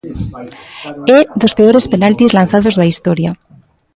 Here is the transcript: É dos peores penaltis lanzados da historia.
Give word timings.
É 1.17 1.19
dos 1.41 1.55
peores 1.59 1.89
penaltis 1.93 2.35
lanzados 2.37 2.77
da 2.79 2.89
historia. 2.91 3.31